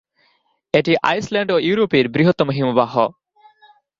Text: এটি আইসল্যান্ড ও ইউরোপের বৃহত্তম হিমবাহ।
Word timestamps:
এটি 0.73 0.93
আইসল্যান্ড 1.03 1.49
ও 1.51 1.57
ইউরোপের 1.59 2.05
বৃহত্তম 2.09 2.47
হিমবাহ। 2.49 2.93